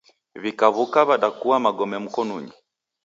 [0.35, 2.53] Wikawuka wadakua magome mkonunyi